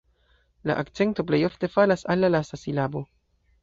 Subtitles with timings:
[0.69, 3.09] La akcento plej ofte falas al la lasta silabo.